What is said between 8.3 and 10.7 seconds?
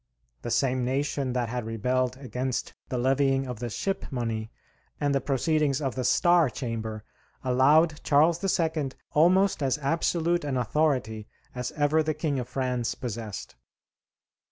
II. almost as absolute an